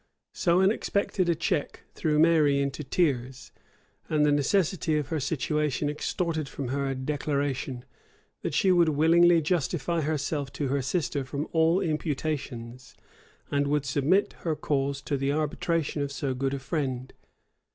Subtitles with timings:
[0.33, 3.51] So unexpected a check threw Mary into tears:
[4.09, 7.85] and the necessity of her situation extorted from her a declaration,
[8.41, 12.95] that she would willingly justify herself to her sister from all imputations,
[13.51, 17.13] and would submit her cause to the arbitration of so good a friend.